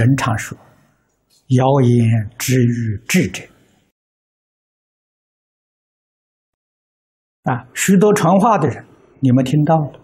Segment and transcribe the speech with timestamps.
[0.00, 0.56] 人常说
[1.48, 3.44] ：“谣言止于智者。”
[7.44, 8.86] 啊，许多传话的人，
[9.20, 10.00] 你们听到了，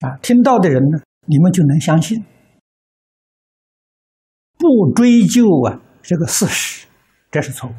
[0.00, 2.24] 啊，听到的人呢，你们就能相信，
[4.58, 6.88] 不追究啊这个事实，
[7.30, 7.74] 这是错误。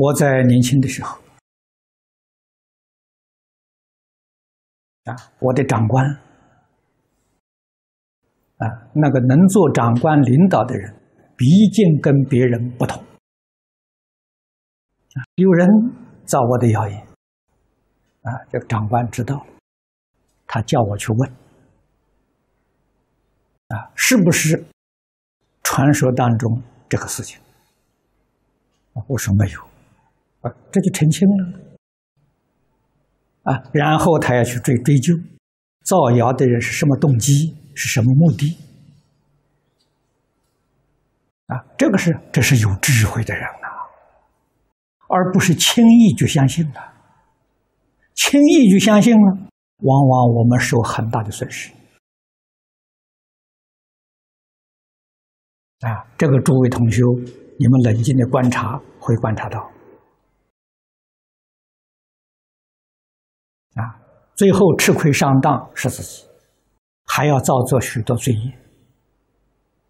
[0.00, 1.18] 我在年轻的时候，
[5.02, 6.06] 啊，我的长官，
[8.58, 10.94] 啊，那个能做长官领导的人，
[11.36, 13.02] 毕竟跟别人不同。
[13.02, 15.68] 啊，有人
[16.24, 16.96] 造我的谣言，
[18.22, 19.44] 啊，这个长官知道，
[20.46, 21.28] 他叫我去问，
[23.66, 24.64] 啊，是不是
[25.64, 27.40] 传说当中这个事情？
[29.08, 29.67] 我说没有。
[30.40, 31.60] 啊，这就澄清了。
[33.42, 35.14] 啊，然后他要去追追究，
[35.84, 38.56] 造谣的人是什么动机，是什么目的？
[41.46, 43.68] 啊，这个是这是有智慧的人呐，
[45.08, 46.92] 而不是轻易就相信了。
[48.14, 51.72] 轻易就相信了，往往我们受很大的损失。
[55.80, 57.00] 啊，这个诸位同学，
[57.58, 59.58] 你们冷静的观察，会观察到。
[64.38, 66.24] 最后吃亏上当是自己，
[67.04, 68.52] 还要造作许多罪业。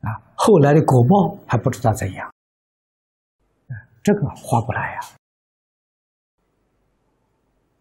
[0.00, 2.32] 啊，后来的果报还不知道怎样。
[4.02, 5.00] 这个划不来呀。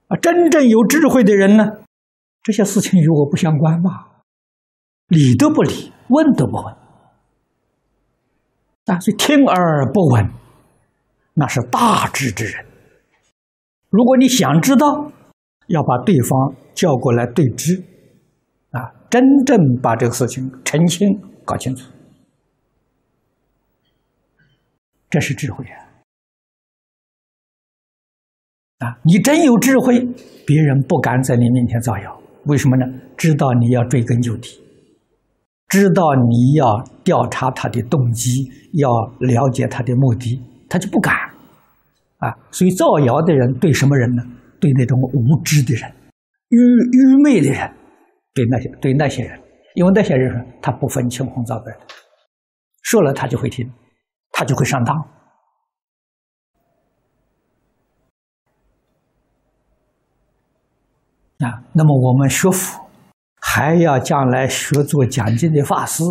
[0.10, 1.64] 啊，真正有智慧的人呢，
[2.44, 4.08] 这些事情与我不相关嘛，
[5.08, 6.76] 理都不理，问都不问。
[8.84, 10.30] 但是听而不闻，
[11.36, 12.66] 那是大智之人。
[13.90, 15.14] 如果你想知道。
[15.68, 17.82] 要把对方叫过来对质，
[18.72, 21.08] 啊，真正把这个事情澄清、
[21.46, 21.90] 搞清楚，
[25.10, 25.76] 这是智慧啊！
[28.80, 30.00] 啊，你真有智慧，
[30.46, 32.86] 别人不敢在你面前造谣，为什么呢？
[33.18, 34.50] 知道你要追根究底，
[35.68, 38.90] 知道你要调查他的动机，要
[39.20, 40.40] 了解他的目的，
[40.70, 41.14] 他就不敢。
[42.20, 44.24] 啊，所以造谣的人对什么人呢？
[44.60, 45.92] 对那种无知的人、
[46.50, 47.72] 愚愚昧的人，
[48.34, 49.40] 对那些对那些人，
[49.76, 51.72] 因为那些人他不分青红皂白，
[52.84, 53.70] 说了他就会听，
[54.32, 54.96] 他就会上当。
[61.40, 62.90] 啊，那么我们学佛，
[63.40, 66.04] 还要将来学做讲经的法师，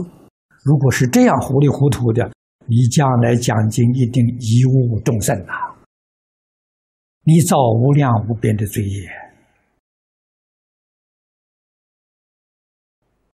[0.65, 2.31] 如果是这样糊里糊涂的，
[2.69, 5.66] 你将来讲经一定贻误众生呐。
[7.29, 9.11] 你造无量无边的罪业。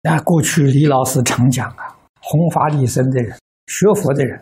[0.00, 3.36] 那过去李老师常讲啊，弘法利生的人、
[3.66, 4.40] 学佛的人，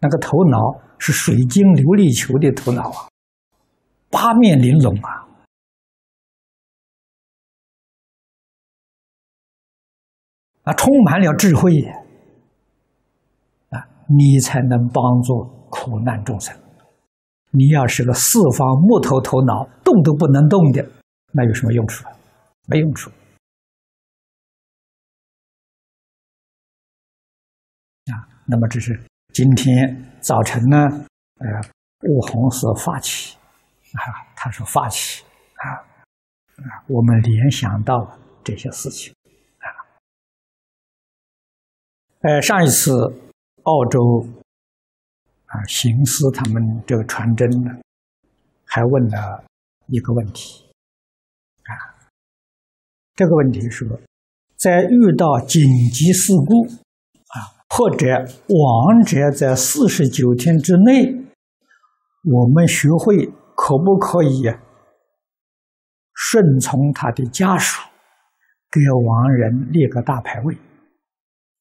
[0.00, 0.58] 那个头脑
[0.98, 3.08] 是水晶琉璃球的头脑啊，
[4.10, 5.26] 八面玲珑啊，
[10.64, 11.72] 啊，充满了智慧
[13.70, 16.54] 啊，你才能帮助苦难众生。
[17.52, 20.88] 你要是个四方木头头脑，动都不能动的，
[21.32, 22.04] 那有什么用处？
[22.68, 23.10] 没用处。
[28.06, 28.14] 啊，
[28.46, 29.00] 那么这是
[29.32, 30.76] 今天早晨呢，
[31.38, 31.46] 呃，
[32.08, 33.36] 悟红是发起，
[33.94, 33.98] 啊，
[34.36, 35.24] 他说发起，
[35.56, 39.12] 啊，啊，我们联想到这些事情，
[39.58, 39.66] 啊，
[42.20, 42.92] 呃，上一次
[43.64, 44.24] 澳洲。
[45.50, 47.70] 啊，行思他们这个传真呢，
[48.66, 49.44] 还问了
[49.88, 50.64] 一个问题，
[51.64, 51.74] 啊，
[53.16, 54.00] 这个问题说，
[54.56, 58.06] 在遇到紧急事故啊，或者
[58.46, 61.16] 亡者在四十九天之内，
[62.22, 63.26] 我们学会
[63.56, 64.54] 可不可以
[66.14, 67.82] 顺从他的家属，
[68.70, 70.54] 给亡人立个大牌位？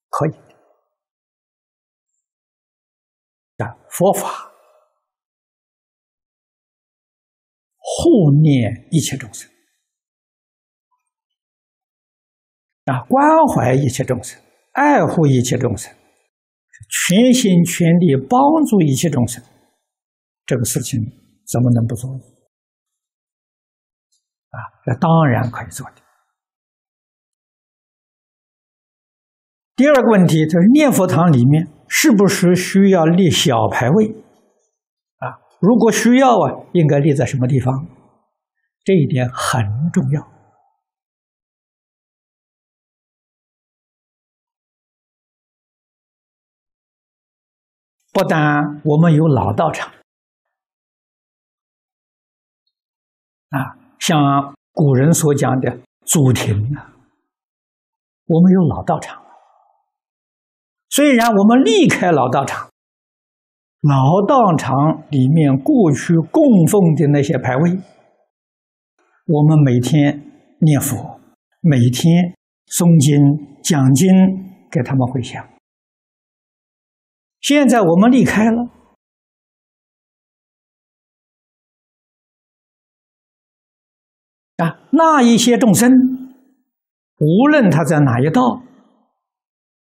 [0.10, 0.49] 可以。
[3.60, 4.52] 啊，佛法
[7.78, 9.50] 护念一切众生，
[12.86, 14.42] 啊，关怀一切众生，
[14.72, 15.94] 爱护一切众生，
[16.90, 19.44] 全心全力帮助一切众生，
[20.46, 21.00] 这个事情
[21.46, 22.10] 怎么能不做？
[24.52, 26.09] 啊，这当然可以做的。
[29.80, 31.70] 第二个问题就是念佛堂里面。
[31.88, 34.10] 是不是需要立小牌位？
[35.18, 37.88] 啊，如果需要啊，应该立在什么地方？
[38.84, 40.28] 这一点很重要。
[48.12, 49.92] 不但我们有老道场
[53.50, 56.94] 啊，像古人所讲的祖庭啊，
[58.28, 59.29] 我们有老道场。
[60.90, 62.70] 虽然我们离开老道场，
[63.82, 67.78] 老道场里面过去供奉的那些牌位，
[69.28, 70.22] 我们每天
[70.62, 71.22] 念佛，
[71.62, 72.36] 每天
[72.68, 74.10] 诵经讲经，
[74.72, 75.48] 给他们回向。
[77.40, 78.64] 现在我们离开了
[84.58, 85.90] 啊，那一些众生，
[87.20, 88.64] 无论他在哪一道，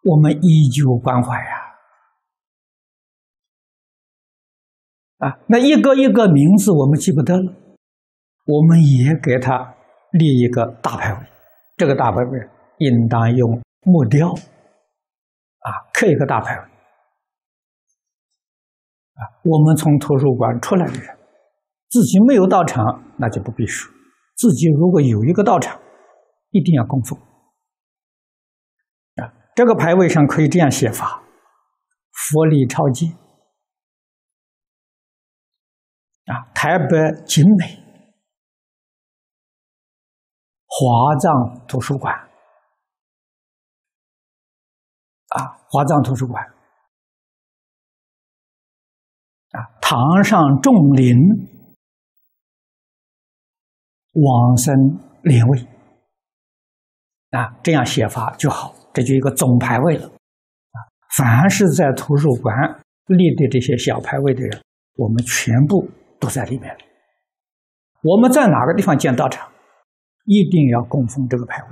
[0.07, 1.67] 我们依旧关怀呀。
[5.19, 7.53] 啊，那一个一个名字我们记不得了，
[8.45, 9.75] 我们也给他
[10.13, 11.19] 立一个大牌位，
[11.77, 12.39] 这个大牌位
[12.79, 16.63] 应当用木雕啊刻一个大牌位。
[19.15, 21.19] 啊，我们从图书馆出来的人，
[21.89, 23.91] 自己没有到场，那就不必说；
[24.37, 25.81] 自己如果有一个到场，
[26.51, 27.19] 一定要供奉。
[29.57, 31.23] 这个牌位上可以这样写法：
[32.13, 33.17] 佛力超级。
[36.27, 37.83] 啊，台北景美
[40.67, 42.15] 华藏图书馆，
[45.29, 46.45] 啊，华藏图书馆。
[49.53, 51.17] 啊堂上众林，
[54.13, 54.75] 往生
[55.23, 55.67] 莲位
[57.31, 60.79] 啊，这样写法就好，这就一个总牌位了啊。
[61.19, 62.55] 凡是在图书馆
[63.09, 64.63] 立的这些小牌位的人，
[64.95, 65.87] 我们全部
[66.19, 66.75] 都在里面
[68.03, 69.53] 我们在哪个地方建道场，
[70.25, 71.69] 一定要供奉这个牌位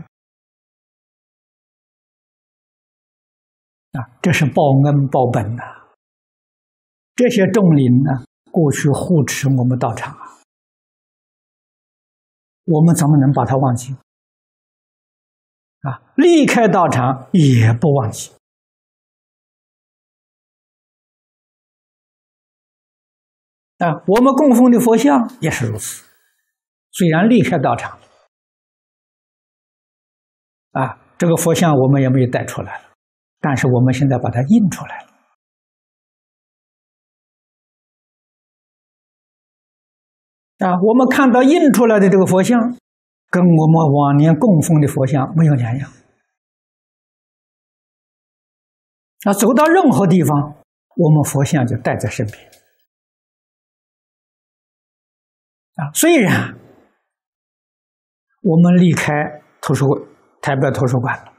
[3.98, 5.62] 啊，这是报恩报本呐。
[7.14, 10.42] 这些众灵呢，过去护持我们道场啊，
[12.64, 13.96] 我们怎么能把它忘记？
[15.84, 18.32] 啊，离开道场也不忘记。
[23.78, 26.06] 啊，我们供奉的佛像也是如此，
[26.90, 27.98] 虽然离开道场，
[30.70, 32.94] 啊，这个佛像我们也没有带出来了，
[33.40, 35.08] 但是我们现在把它印出来了。
[40.66, 42.78] 啊，我们看到印出来的这个佛像，
[43.34, 45.92] 跟我们往年供奉的佛像没有两样。
[49.24, 50.62] 那，走到任何地方，
[50.94, 52.38] 我们佛像就带在身边。
[55.74, 56.56] 啊，虽然
[58.42, 59.12] 我们离开
[59.60, 60.00] 图书馆，
[60.40, 61.32] 台北图书馆了，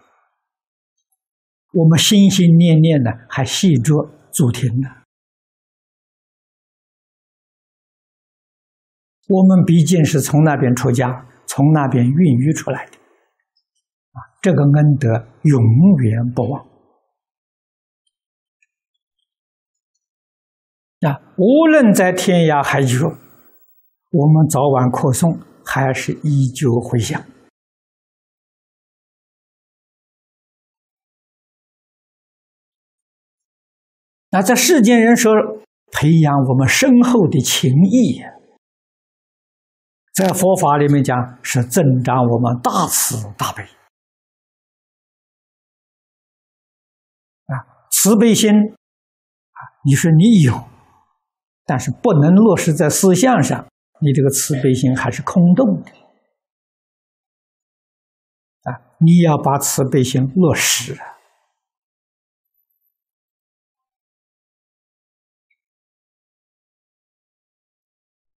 [1.71, 3.93] 我们心心念念的还系着
[4.33, 4.89] 祖庭呢。
[9.27, 12.97] 我们毕竟是从那边出家，从那边孕育出来的，
[14.11, 15.07] 啊，这个恩德
[15.43, 15.63] 永
[16.03, 16.67] 远不忘。
[20.99, 23.07] 啊，无论在天涯海角，
[24.11, 27.23] 我们早晚课诵，还是依旧回想。
[34.31, 35.31] 那在世间人说，
[35.93, 38.21] 培养我们深厚的情谊。
[40.15, 43.63] 在佛法里面讲，是增长我们大慈大悲
[47.47, 47.51] 啊，
[47.91, 50.53] 慈悲心啊，你说你有，
[51.65, 53.67] 但是不能落实在思想上，
[53.99, 55.91] 你这个慈悲心还是空洞的
[58.71, 58.95] 啊！
[58.99, 60.97] 你要把慈悲心落实。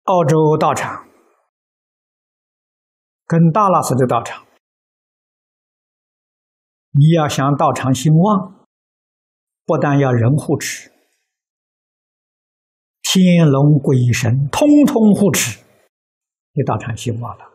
[0.04, 1.06] 澳洲道场。
[3.28, 4.46] 跟大拉寺的道场，
[6.92, 8.68] 你要想道场兴旺，
[9.66, 10.92] 不但要人护持，
[13.02, 15.64] 天龙鬼神通通护持，
[16.54, 17.46] 你道场兴旺了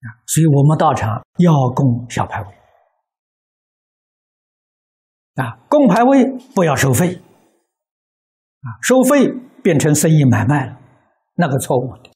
[0.00, 0.06] 啊！
[0.26, 2.48] 所以我们道场要供小牌位
[5.42, 10.78] 啊，供牌位不要收费啊，收费变成生意买卖了，
[11.36, 12.09] 那个错误的。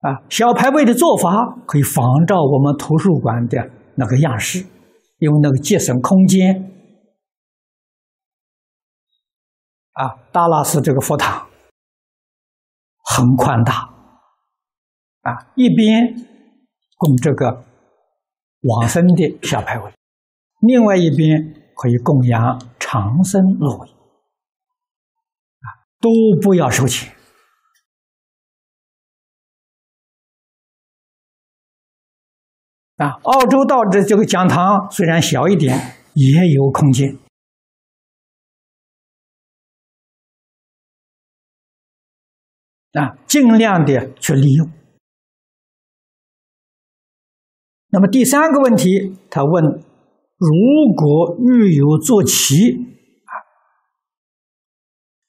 [0.00, 4.64] 啊，小牌位的做法可以仿照我们图书馆的那个样式，
[5.18, 6.72] 因为那个节省空间。
[9.92, 11.48] 啊，达拉斯这个佛堂
[13.02, 13.92] 很宽大，
[15.22, 16.14] 啊，一边
[16.96, 17.64] 供这个
[18.60, 19.92] 往生的小牌位，
[20.60, 25.66] 另外一边可以供养长生罗位，啊，
[26.00, 26.08] 都
[26.40, 27.12] 不要收钱。
[32.98, 37.16] 啊，澳洲道的这个讲堂虽然小一点，也有空间。
[42.92, 44.68] 啊，尽量的去利用。
[47.90, 50.50] 那么第三个问题，他问：如
[50.96, 53.32] 果遇有坐骑啊，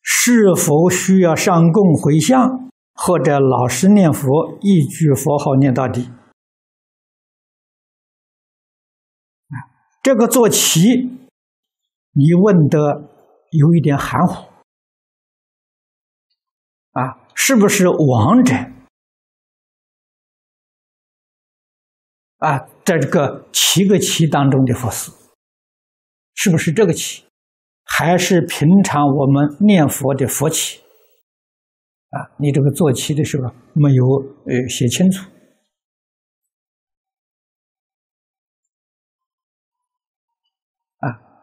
[0.02, 6.10] 是否需要上供回向，或者老实念佛，一句佛号念到底？
[10.02, 10.82] 这个坐骑，
[12.12, 12.78] 你问的
[13.52, 14.50] 有一点含糊
[16.92, 17.26] 啊。
[17.42, 18.54] 是不是王者
[22.38, 22.60] 啊？
[22.84, 25.12] 在这个七个旗当中的佛寺，
[26.36, 27.24] 是不是这个旗？
[27.86, 30.82] 还是平常我们念佛的佛旗？
[32.10, 34.06] 啊，你这个坐骑的时候没有
[34.46, 35.26] 呃写清楚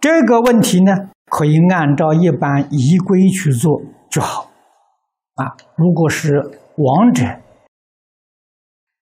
[0.07, 4.53] 这个问题呢，可以按照一般仪规去做就好。
[5.35, 6.33] 啊，如果是
[6.77, 7.25] 亡者，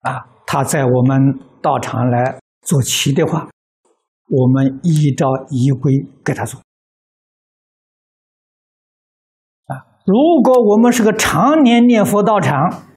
[0.01, 3.47] 啊，他在我们道场来做旗的话，
[4.29, 5.93] 我们依照仪规
[6.23, 6.59] 给他做。
[9.67, 12.87] 啊，如果我们是个常年念佛道场，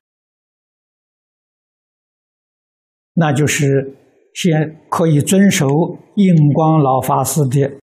[3.12, 3.94] 那就是
[4.32, 5.66] 先可以遵守
[6.14, 7.78] 印光老法师的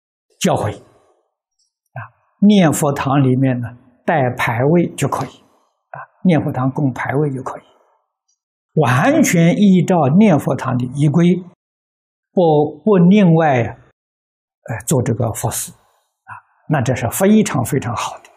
[0.45, 1.99] 教诲，啊，
[2.47, 3.67] 念佛堂里面呢
[4.05, 5.29] 带牌位就可以。
[5.29, 7.63] 啊念佛堂供牌位就可以，
[8.81, 11.41] 完全依照念佛堂的仪规，
[12.31, 16.31] 不不另外，呃，做这个佛事啊，
[16.69, 18.29] 那这是非常非常好的，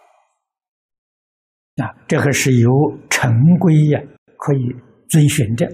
[1.85, 2.71] 啊，这个是由
[3.11, 4.01] 成规呀，
[4.39, 4.75] 可以
[5.09, 5.67] 遵循的。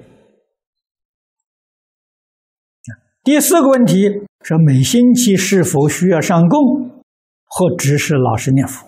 [3.25, 7.03] 第四个问题说每星期是否需要上供，
[7.47, 8.87] 或只是老实念佛？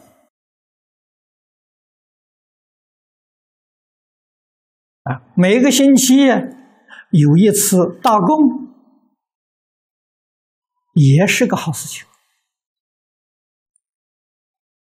[5.05, 8.75] 啊，每个星期有一次大供，
[10.93, 12.07] 也是个好事情。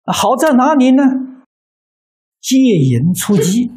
[0.05, 1.05] 好在哪里呢？
[2.41, 3.71] 戒淫出击。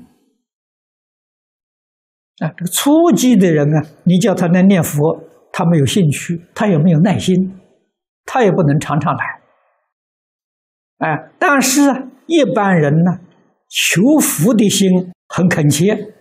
[2.40, 5.27] 啊，这个初级的人啊，你叫他来念佛，
[5.58, 7.34] 他没有兴趣，他也没有耐心，
[8.26, 9.26] 他也不能常常来。
[11.00, 11.82] 哎，但是
[12.28, 13.18] 一般人呢，
[13.68, 16.14] 求福的心很恳切。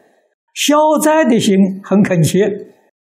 [0.55, 2.47] 消灾的心很恳切，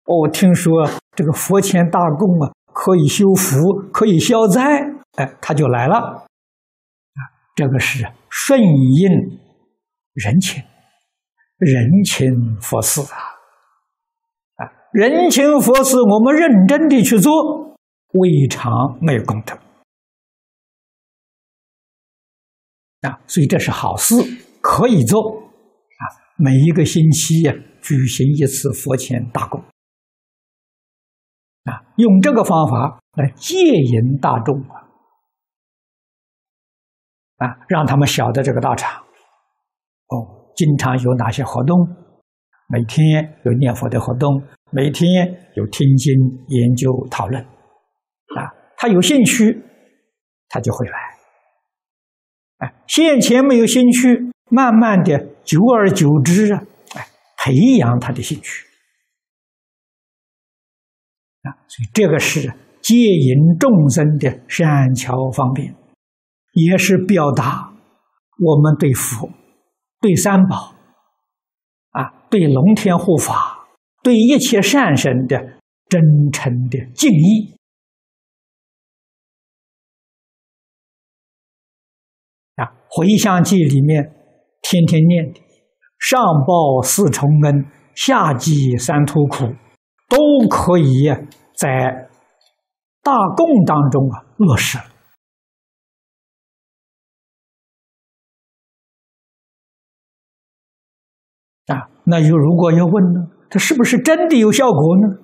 [0.06, 3.60] 哦，听说这个佛前大供啊，可以修福，
[3.92, 4.64] 可以消灾，
[5.18, 7.20] 哎，他就来了，啊，
[7.54, 9.40] 这个是顺应
[10.16, 10.64] 人情，
[11.60, 13.33] 人情佛事，啊，
[14.94, 17.76] 人情佛事，我们认真的去做，
[18.12, 18.72] 未尝
[19.02, 19.58] 没有功德，
[23.02, 24.16] 啊，所以这是好事，
[24.62, 25.40] 可以做。
[25.40, 26.04] 啊。
[26.38, 29.60] 每一个星期呀，举行一次佛前大供，
[31.64, 34.76] 啊，用这个方法来戒引大众啊，
[37.38, 41.80] 啊，让他们晓得这个道场，哦，经常有哪些活动，
[42.68, 44.44] 每天有念佛的活动，
[44.74, 46.14] 每天有听经
[46.48, 49.62] 研究讨论，啊，他有兴趣，
[50.50, 50.98] 他就会来，
[52.58, 54.32] 哎，现前没有兴趣。
[54.50, 56.64] 慢慢的，久而久之啊，
[56.96, 58.68] 哎，培养他的兴趣
[61.42, 65.74] 啊，所以这个是接引众生的善巧方便，
[66.52, 67.74] 也是表达
[68.38, 69.28] 我们对佛、
[70.02, 70.76] 对三宝
[71.92, 73.53] 啊、对龙天护法、
[74.04, 76.00] 对一切善神的真
[76.32, 77.56] 诚的敬意
[82.56, 84.20] 啊，《回向记》里面。
[84.66, 85.42] 天天念的，
[86.00, 86.18] 上
[86.48, 89.54] 报四重恩，下济三途苦，
[90.08, 91.10] 都可以
[91.54, 92.10] 在
[93.02, 94.78] 大供当中啊落实
[101.68, 101.90] 啊。
[102.06, 105.20] 那就如果要问呢，它是不是真的有效果呢？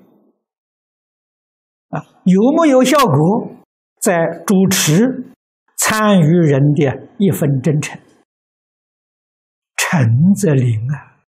[1.90, 3.66] 啊，有没有效果？
[4.00, 5.34] 在主持
[5.76, 8.00] 参与人的一份真诚，
[9.76, 10.00] 诚
[10.36, 11.26] 则灵啊！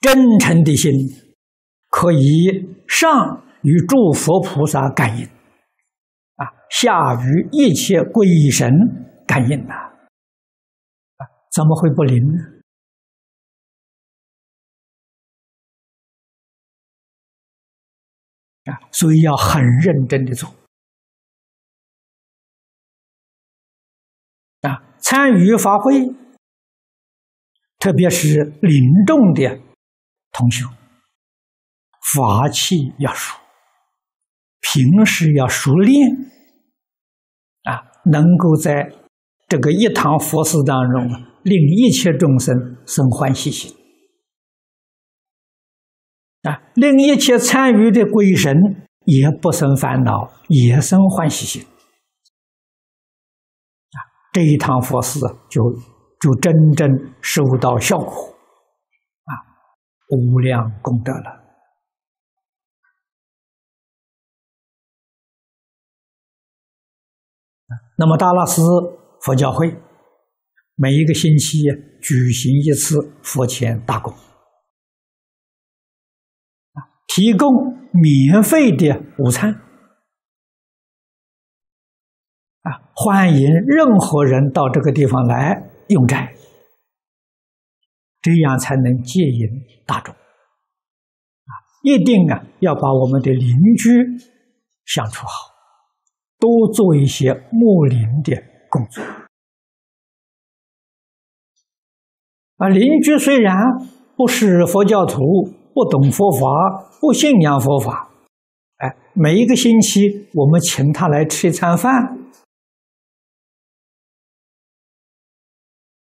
[0.00, 0.90] 真诚的心
[1.90, 5.26] 可以上与诸佛菩萨感应，
[6.36, 8.72] 啊，下与一切鬼神
[9.26, 11.22] 感应呐，啊，
[11.54, 12.57] 怎么会不灵呢？
[18.90, 20.48] 所以要很认真的做
[24.62, 24.82] 啊！
[24.98, 26.14] 参与法会，
[27.78, 28.72] 特别是临
[29.06, 29.60] 众的
[30.32, 30.64] 同学，
[32.12, 33.38] 法器要熟，
[34.60, 36.10] 平时要熟练
[37.62, 38.92] 啊，能够在
[39.46, 41.08] 这个一堂佛事当中，
[41.44, 42.54] 令一切众生
[42.84, 43.77] 生欢喜心。
[46.48, 48.54] 啊，令一切参与的鬼神
[49.04, 51.62] 也不生烦恼，也生欢喜心。
[53.92, 53.98] 啊，
[54.32, 55.62] 这一堂佛事就
[56.18, 56.88] 就真正
[57.20, 58.10] 收到效果，
[59.24, 59.32] 啊，
[60.08, 61.44] 无量功德了。
[67.98, 68.62] 那么大拉斯
[69.20, 69.76] 佛教会
[70.76, 71.64] 每一个星期
[72.00, 74.14] 举行一次佛前大供。
[77.08, 79.50] 提供免费的午餐
[82.62, 82.92] 啊！
[82.94, 86.34] 欢迎任何人到这个地方来用斋，
[88.20, 89.48] 这样才能接引
[89.86, 91.50] 大众啊！
[91.82, 93.90] 一定啊，要把我们的邻居
[94.84, 95.32] 相处好，
[96.38, 98.36] 多做一些睦邻的
[98.68, 99.02] 工作
[102.58, 102.68] 啊！
[102.68, 103.56] 邻居虽然
[104.14, 105.57] 不是佛教徒。
[105.78, 108.10] 不懂佛法，不信仰佛法，
[108.78, 112.18] 哎，每一个星期我们请他来吃一餐饭，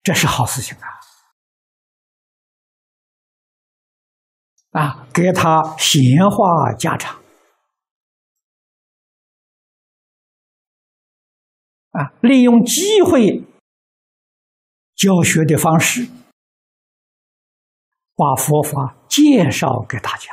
[0.04, 0.88] 这是好事情啊！
[4.72, 7.22] 啊，给他闲话家常，
[11.92, 13.42] 啊，利用机会
[14.98, 16.10] 教学的方式。
[18.22, 20.32] 把佛法介绍给大家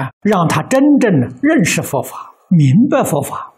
[0.00, 3.54] 啊，让他真正的认识佛法，明白佛法。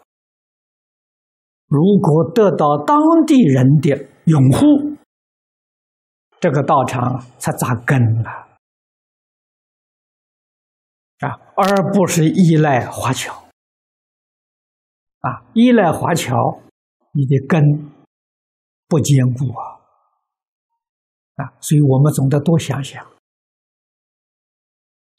[1.67, 2.97] 如果得到当
[3.27, 4.97] 地人的拥护，
[6.41, 8.31] 这个道场才扎根了
[11.19, 13.35] 啊，而不是依赖华侨
[15.21, 16.35] 啊，依赖华侨。
[17.17, 17.63] 你的根
[18.87, 19.81] 不坚固啊，
[21.37, 23.05] 啊，所以我们总得多想想。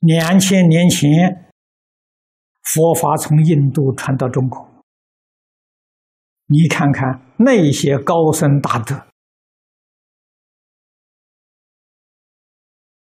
[0.01, 1.51] 两千年前，
[2.61, 4.83] 佛法从印度传到中国，
[6.45, 9.07] 你看看那些高僧大德，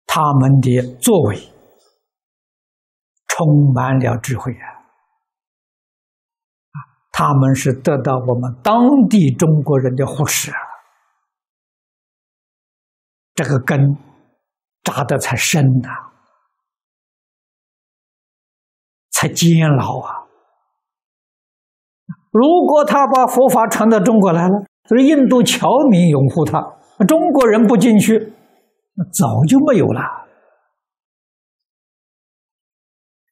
[0.06, 1.52] 他们的作为
[3.26, 4.75] 充满了智慧啊。
[7.18, 8.74] 他们是得到我们当
[9.08, 10.58] 地中国人的护持啊，
[13.34, 13.96] 这个根
[14.82, 15.88] 扎的才深呐，
[19.12, 20.28] 才坚牢啊。
[22.30, 26.60] 如果他把佛法传到中国来了，就是印度侨民拥护他，
[27.08, 28.34] 中国人不进去，
[28.92, 30.02] 那早就没有了。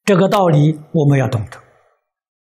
[0.06, 1.58] 这个道理我们要懂得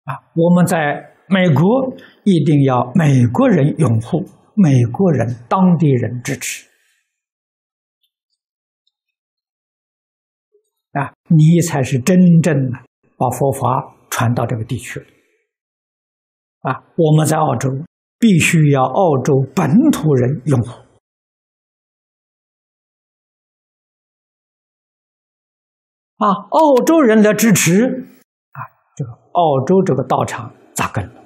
[0.05, 1.09] 啊，我们在。
[1.33, 1.91] 美国
[2.25, 4.23] 一定要美国人拥护，
[4.55, 6.69] 美国人当地人支持
[10.93, 11.15] 啊！
[11.29, 12.79] 你才是真正的
[13.17, 15.01] 把佛法传到这个地区
[16.61, 16.85] 啊！
[16.97, 17.71] 我们在澳洲
[18.19, 20.69] 必须要澳洲本土人拥护
[26.19, 26.29] 啊！
[26.51, 28.61] 澳洲人的支持啊，
[28.95, 31.22] 这个澳洲这个道场扎根了。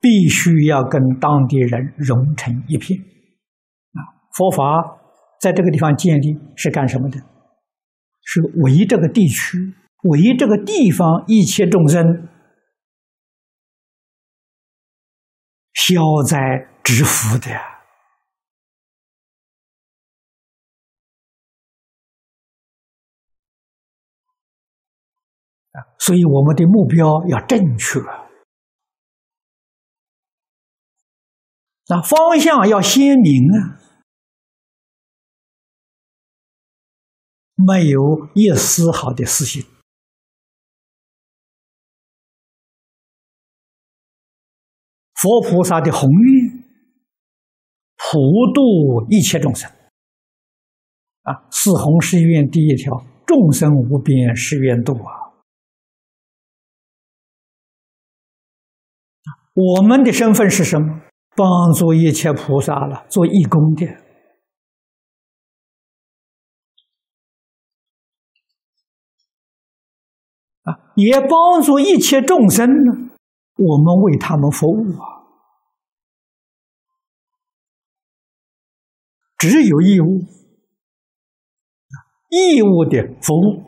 [0.00, 3.98] 必须要跟当地人融成一片，啊！
[4.36, 4.62] 佛法
[5.40, 7.18] 在这个地方建立是干什么的？
[8.22, 12.28] 是为这个地区、为这个地方一切众生
[15.72, 16.38] 消灾
[16.84, 17.64] 止福的啊！
[25.98, 27.98] 所以我们的目标要正确。
[31.88, 33.80] 那方向要鲜明啊，
[37.54, 39.64] 没有一丝毫的私心。
[45.14, 46.62] 佛菩萨的宏愿，
[47.96, 48.18] 普
[48.54, 49.68] 度一切众生。
[51.22, 55.34] 啊，四弘誓愿第一条：众生无边誓愿度啊！
[59.54, 61.07] 我们的身份是什么？
[61.38, 63.86] 帮助一切菩萨了，做义工的
[70.64, 72.92] 啊，也帮助一切众生呢。
[73.54, 75.06] 我们为他们服务啊，
[79.38, 80.18] 只有义务，
[82.30, 83.62] 义务的服务，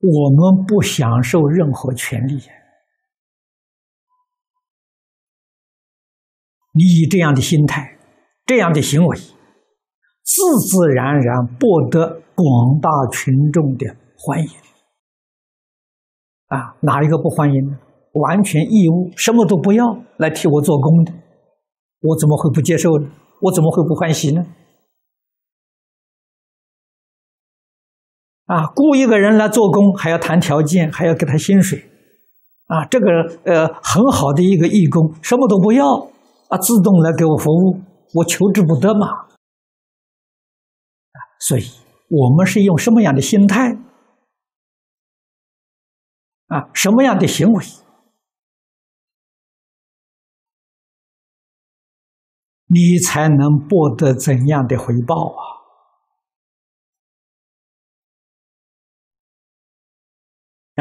[0.00, 2.38] 我们不享受任何权利。
[6.72, 7.98] 你以这样的心态、
[8.46, 14.48] 这样的行为，自自然然博得广大群众的欢迎。
[16.48, 17.78] 啊，哪一个不欢迎呢？
[18.12, 19.84] 完全义务，什么都不要
[20.18, 21.12] 来替我做工的，
[22.00, 23.10] 我怎么会不接受呢？
[23.40, 24.46] 我怎么会不欢喜呢？
[28.46, 31.84] 啊，雇一个人来做工，还要谈条件，还要给他薪水，
[32.66, 33.06] 啊，这个
[33.44, 36.08] 呃很好的一个义工，什么都不要。
[36.52, 37.80] 啊，自动来给我服务，
[38.12, 39.26] 我求之不得嘛。
[41.40, 41.62] 所以
[42.10, 43.72] 我们是用什么样的心态
[46.48, 46.68] 啊？
[46.74, 47.64] 什么样的行为，
[52.66, 55.40] 你才能获得怎样的回报啊？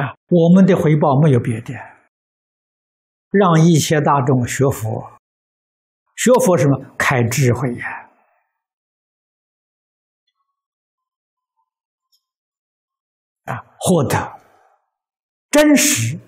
[0.03, 1.73] 啊，我们的回报没有别的，
[3.29, 5.11] 让一切大众学佛。
[6.15, 6.95] 学佛什么？
[6.97, 8.10] 开智慧呀！
[13.45, 14.39] 啊，获得
[15.50, 16.19] 真实、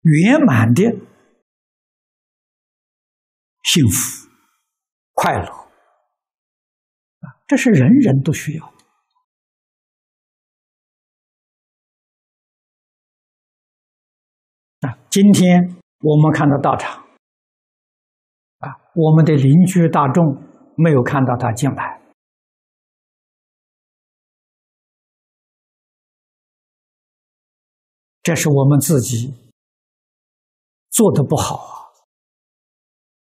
[0.00, 0.82] 圆满的
[3.62, 4.28] 幸福、
[5.12, 5.44] 快乐
[7.20, 7.36] 啊！
[7.46, 8.66] 这是人人都需要
[14.80, 14.98] 啊！
[15.10, 15.76] 今天。
[16.00, 17.02] 我们看到道场，
[18.58, 20.24] 啊，我们的邻居大众
[20.76, 22.00] 没有看到他进来，
[28.22, 29.34] 这是我们自己
[30.90, 31.92] 做的不好啊，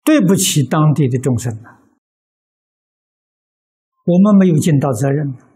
[0.03, 1.81] 对不起当地的众生啊，
[4.05, 5.50] 我们没有尽到责任。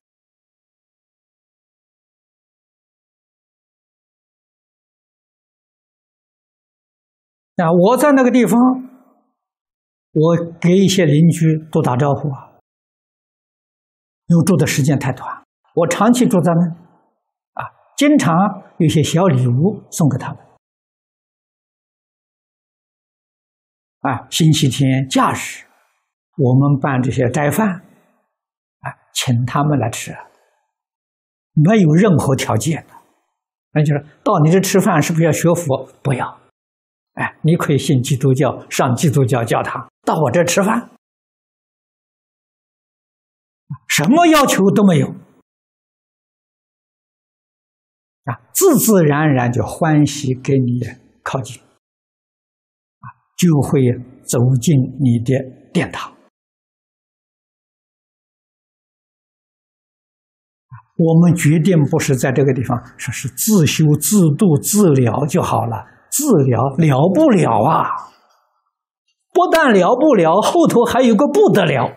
[7.57, 7.71] 啊！
[7.71, 8.59] 我在那个地方，
[10.11, 12.51] 我给一些邻居都打招呼啊，
[14.27, 16.65] 因为住的时间太短，我长期住在那，
[17.53, 18.35] 啊，经常
[18.77, 20.39] 有些小礼物送给他们，
[24.01, 25.63] 啊，星期天假日，
[26.37, 30.11] 我们办这些斋饭，啊，请他们来吃，
[31.53, 32.93] 没有任何条件的，
[33.71, 35.89] 那就是到你这吃饭是不是要学佛？
[36.03, 36.44] 不要。
[37.15, 40.91] 哎，你可以信基督教，上基督教教堂，到我这吃饭，
[43.87, 45.07] 什么要求都没有，
[48.25, 50.81] 啊，自自然然就欢喜跟你
[51.23, 53.81] 靠近，啊，就会
[54.23, 56.13] 走进你的殿堂。
[60.97, 65.94] 我们决定不是在这个地方说是自修自度自疗就好了。
[66.15, 67.91] 治疗了不了啊！
[69.33, 71.87] 不但了不了，后头还有个不得了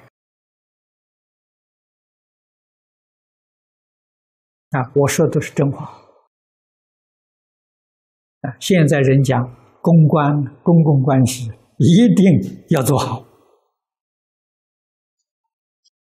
[4.71, 4.91] 啊！
[4.97, 5.85] 我说的都是真话
[8.41, 8.57] 啊！
[8.59, 9.41] 现在人讲
[9.81, 13.25] 公关、公共关系一定要做好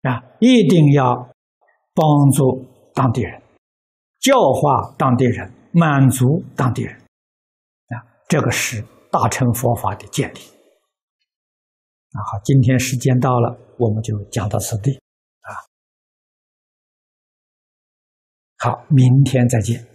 [0.03, 0.23] 啊！
[0.39, 1.17] 一定要
[1.93, 3.43] 帮助当地人，
[4.21, 7.04] 教化当地人，满足当地人。
[8.29, 10.39] 这个是大乘佛法的建立。
[12.13, 14.93] 那好，今天时间到了，我们就讲到此地，
[15.41, 15.51] 啊，
[18.59, 19.94] 好，明天再见。